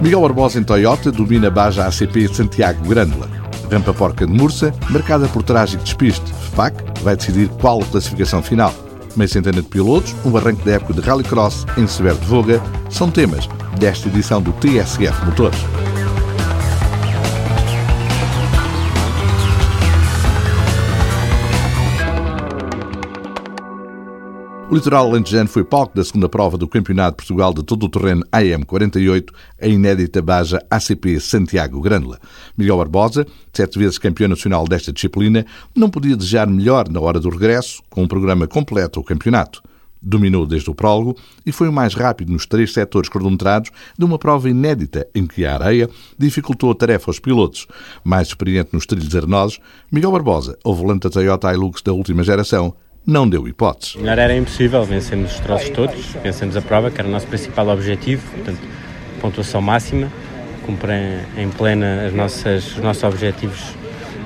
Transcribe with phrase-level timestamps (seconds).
[0.00, 3.28] Miguel Barbosa em Toyota domina Baja ACP Santiago Grândola.
[3.70, 6.32] Rampa Porca de Mursa, marcada por trágico despiste.
[6.52, 8.72] FPAC vai decidir qual a classificação final.
[9.16, 13.10] Meia centena de pilotos, um arranque da época de Rallycross em Severo de Voga, são
[13.10, 13.48] temas
[13.78, 15.58] desta edição do TSF Motores.
[24.70, 27.88] O litoral alentejano foi palco da segunda prova do Campeonato de Portugal de todo o
[27.88, 32.18] terreno AM48, a inédita Baja ACP Santiago Grândola.
[32.54, 37.30] Miguel Barbosa, sete vezes campeão nacional desta disciplina, não podia desejar melhor na hora do
[37.30, 39.62] regresso, com um programa completo ao campeonato.
[40.02, 44.18] Dominou desde o prólogo e foi o mais rápido nos três setores cronometrados de uma
[44.18, 47.66] prova inédita em que a areia dificultou a tarefa aos pilotos.
[48.04, 52.76] Mais experiente nos trilhos arenosos, Miguel Barbosa, ao volante da Toyota Hilux da última geração,
[53.08, 53.96] não deu hipóteses.
[53.96, 57.66] Melhor era impossível, vencemos os troços todos, vencemos a prova, que era o nosso principal
[57.68, 58.60] objetivo, portanto,
[59.18, 60.12] pontuação máxima,
[60.66, 60.92] cumpre
[61.38, 63.74] em plena as nossas, os nossos objetivos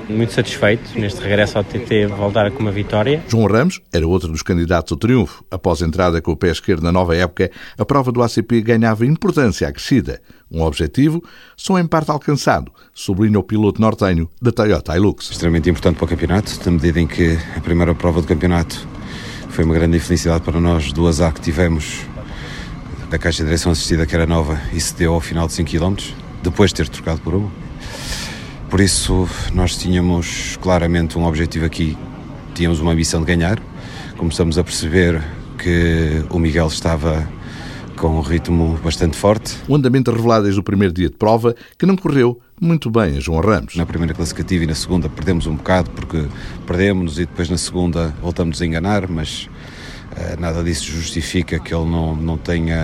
[0.09, 3.23] muito satisfeito neste regresso ao TT voltar com uma vitória.
[3.27, 5.43] João Ramos era outro dos candidatos ao triunfo.
[5.49, 9.05] Após a entrada com o pé esquerdo na nova época, a prova do ACP ganhava
[9.05, 10.21] importância acrescida.
[10.51, 11.23] Um objetivo
[11.57, 15.31] só em parte alcançado, sublinha o piloto nortenho da Toyota Hilux.
[15.31, 18.87] Extremamente importante para o campeonato, na medida em que a primeira prova do campeonato
[19.49, 22.01] foi uma grande infelicidade para nós, duas A que tivemos
[23.09, 25.69] da caixa de direção assistida que era nova e se deu ao final de 5
[25.69, 25.95] km,
[26.41, 27.51] depois de ter trocado por uma.
[28.73, 31.95] Por isso, nós tínhamos claramente um objetivo aqui,
[32.55, 33.61] tínhamos uma ambição de ganhar.
[34.17, 35.21] Começamos a perceber
[35.59, 37.29] que o Miguel estava
[37.95, 39.55] com um ritmo bastante forte.
[39.67, 43.19] O andamento revelado desde o primeiro dia de prova, que não correu muito bem a
[43.19, 43.75] João Ramos.
[43.75, 46.25] Na primeira classificativa e na segunda perdemos um bocado porque
[46.65, 49.47] perdemos e depois na segunda voltamos a enganar, mas
[50.13, 52.83] uh, nada disso justifica que ele não, não tenha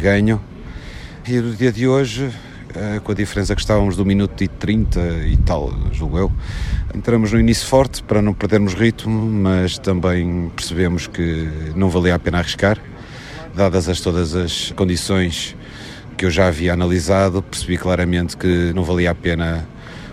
[0.00, 0.40] ganho.
[1.28, 2.32] E no dia de hoje
[3.04, 6.32] com a diferença que estávamos do minuto e 30 e tal, julgo eu.
[6.94, 12.18] Entramos no início forte para não perdermos ritmo, mas também percebemos que não valia a
[12.18, 12.78] pena arriscar,
[13.54, 15.56] dadas as, todas as condições
[16.16, 19.66] que eu já havia analisado, percebi claramente que não valia a pena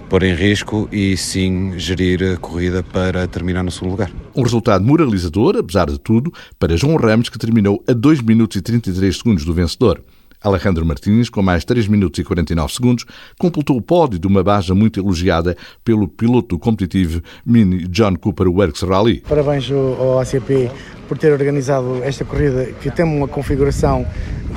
[0.09, 4.11] pôr em risco e sim gerir a corrida para terminar no segundo lugar.
[4.35, 8.61] Um resultado moralizador, apesar de tudo, para João Ramos, que terminou a 2 minutos e
[8.61, 10.03] 33 segundos do vencedor.
[10.45, 13.05] Alejandro Martins, com mais 3 minutos e 49 segundos,
[13.39, 18.83] completou o pódio de uma baja muito elogiada pelo piloto competitivo Mini John Cooper Works
[18.83, 19.23] Rally.
[19.27, 20.69] Parabéns ao ACP
[21.07, 24.05] por ter organizado esta corrida que tem uma configuração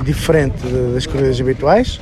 [0.03, 0.59] diferente
[0.93, 1.99] das corridas habituais.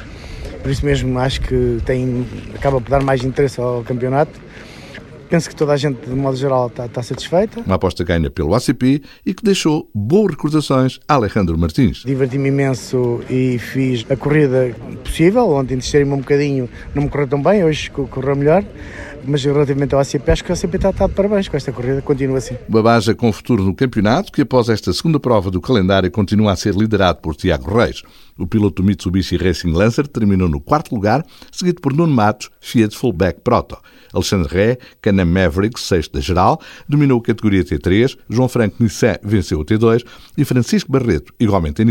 [0.61, 4.37] Por isso mesmo acho que tem, acaba por dar mais interesse ao campeonato
[5.29, 7.61] Penso que toda a gente, de modo geral, está, está, satisfeita.
[7.61, 12.03] Uma aposta ganha pelo ACP e que deixou boas recordações a Alejandro Martins.
[12.05, 14.73] Diverti-me imenso e fiz a corrida
[15.03, 15.49] possível.
[15.49, 18.63] Ontem, distraí-me um bocadinho, não me correu tão bem, hoje correu melhor.
[19.25, 22.01] Mas relativamente ao ACP, acho que o ACP está, está de parabéns com esta corrida,
[22.01, 22.55] continua assim.
[22.69, 26.55] Uma baja com futuro no campeonato, que após esta segunda prova do calendário continua a
[26.55, 28.03] ser liderado por Tiago Reis.
[28.37, 33.41] O piloto Mitsubishi Racing Lancer terminou no quarto lugar, seguido por Nuno Matos, Fiat Fullback
[33.41, 33.77] Proto.
[34.13, 39.59] Alexandre Ré, Canam Mavericks, sexto da geral, dominou a categoria T3, João Franco Nissan venceu
[39.59, 40.05] o T2
[40.37, 41.87] e Francisco Barreto, igualmente em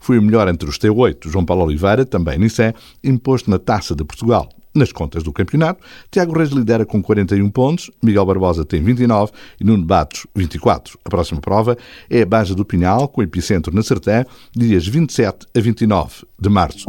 [0.00, 1.28] foi o melhor entre os T8.
[1.28, 2.72] João Paulo Oliveira, também Nissan,
[3.02, 4.48] imposto na Taça de Portugal.
[4.76, 9.64] Nas contas do campeonato, Tiago Reis lidera com 41 pontos, Miguel Barbosa tem 29 e
[9.64, 10.98] Nuno Batos 24.
[11.02, 11.78] A próxima prova
[12.10, 16.84] é a Baja do Pinhal, com epicentro na Sertã, dias 27 a 29 de março.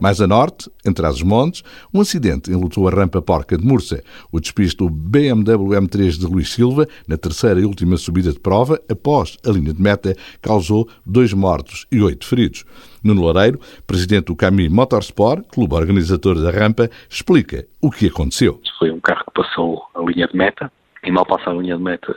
[0.00, 4.02] Mais a norte, entre as montes, um acidente enlutou a rampa Porca de Mursa.
[4.30, 8.80] O despiste do BMW M3 de Luís Silva, na terceira e última subida de prova,
[8.90, 12.64] após a linha de meta, causou dois mortos e oito feridos.
[13.02, 18.60] Nuno Loureiro, presidente do Cami Motorsport, clube organizador da rampa, explica o que aconteceu.
[18.78, 20.70] Foi um carro que passou a linha de meta
[21.04, 22.16] e mal passar a linha de meta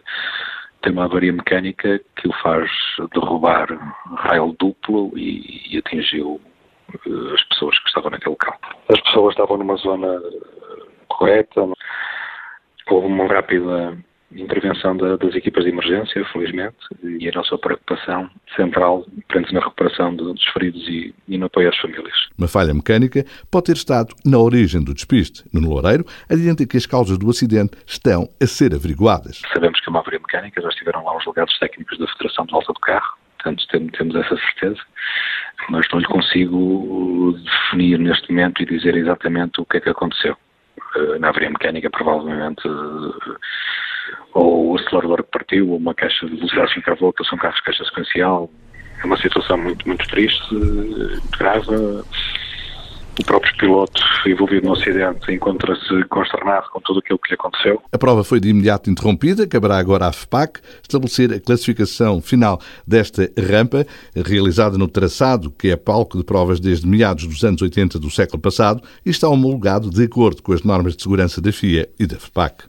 [0.82, 2.70] tem uma avaria mecânica que o faz
[3.14, 3.68] derrubar
[4.18, 6.42] raio duplo e, e atingiu
[7.34, 8.58] as pessoas que estavam naquele local.
[8.90, 11.68] As pessoas estavam numa zona eh, correta,
[12.90, 13.98] houve uma rápida
[14.40, 20.16] intervenção da, das equipas de emergência, felizmente, e a nossa preocupação central prende-se na recuperação
[20.16, 22.16] dos feridos e, e, no apoio às famílias.
[22.38, 25.44] Uma falha mecânica pode ter estado na origem do despiste.
[25.54, 29.42] No Loureiro adianta que as causas do acidente estão a ser averiguadas.
[29.54, 32.52] Sabemos que é uma avaria mecânica, já estiveram lá os delegados técnicos da Federação de
[32.52, 34.82] Volta do Carro, portanto temos essa certeza
[35.70, 40.36] mas não lhe consigo definir neste momento e dizer exatamente o que é que aconteceu.
[40.96, 43.36] Eh, na avaria mecânica, provavelmente, eh,
[44.34, 47.64] ou o acelerador que partiu, ou uma caixa de velocidade sem que são carros de
[47.64, 48.50] caixa sequencial.
[49.02, 50.56] É uma situação muito, muito triste,
[51.38, 51.68] grave.
[53.22, 57.80] O próprio piloto envolvido no acidente encontra-se consternado com tudo aquilo que lhe aconteceu.
[57.92, 59.48] A prova foi de imediato interrompida.
[59.48, 63.86] Caberá agora à FPAC estabelecer a classificação final desta rampa,
[64.16, 68.42] realizada no traçado que é palco de provas desde meados dos anos 80 do século
[68.42, 72.18] passado e está homologado de acordo com as normas de segurança da FIA e da
[72.18, 72.66] FPAC.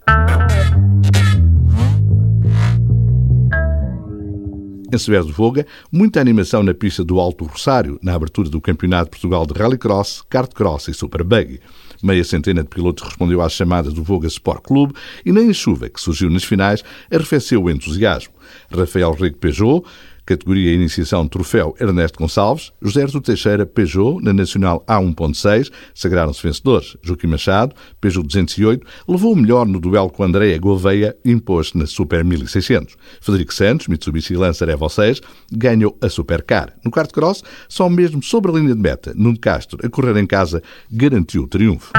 [4.93, 9.09] Em de Voga, muita animação na pista do Alto Rosário, na abertura do Campeonato de
[9.09, 11.59] Portugal de Rallycross, Kartcross e Super Buggy.
[12.03, 14.93] Meia centena de pilotos respondeu às chamadas do Voga Sport Clube
[15.25, 18.35] e nem a chuva que surgiu nas finais arrefeceu o entusiasmo.
[18.71, 19.83] Rafael Rico Peugeot
[20.25, 26.97] categoria Iniciação Troféu Ernesto Gonçalves, José Artur Teixeira Peugeot, na Nacional A1.6, sagraram-se vencedores.
[27.01, 32.23] Joaquim Machado, Peugeot 208, levou o melhor no duelo com Andréa Gouveia impôs na Super
[32.23, 32.95] 1600.
[33.21, 35.21] Federico Santos, Mitsubishi Lancer Evo 6,
[35.51, 36.73] ganhou a Supercar.
[36.83, 40.25] No quarto cross, só mesmo sobre a linha de meta, Nuno Castro, a correr em
[40.25, 40.61] casa,
[40.91, 41.91] garantiu o triunfo.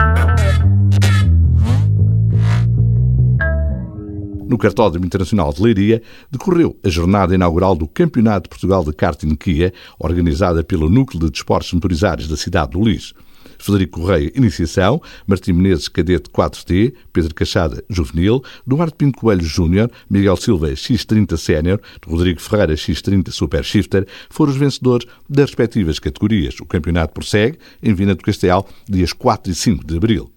[4.49, 9.35] No Cartódromo Internacional de Leiria, decorreu a jornada inaugural do Campeonato de Portugal de Karting
[9.37, 13.15] Kia, organizada pelo Núcleo de Desportos Motorizados da cidade do Lis.
[13.59, 20.37] Frederico Correia, Iniciação, Martim Menezes, Cadete 4T, Pedro Cachada, Juvenil, Duarte Pinto Coelho Júnior, Miguel
[20.37, 26.61] Silva, X30 Sénior, Rodrigo Ferreira, X30 Super Shifter, foram os vencedores das respectivas categorias.
[26.61, 30.31] O campeonato prossegue em Vina do Castelo, dias 4 e 5 de abril.